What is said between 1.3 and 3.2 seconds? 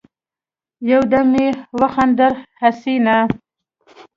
يې وخندل: حسينه!